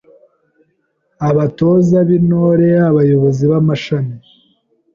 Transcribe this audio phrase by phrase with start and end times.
[1.29, 4.17] Abatoza b’Intore: Abayobozi b’amashami